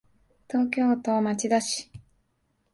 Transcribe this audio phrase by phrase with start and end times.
[0.49, 1.91] 東京都町田市